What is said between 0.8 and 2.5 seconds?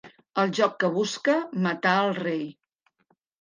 que busca matar el rei.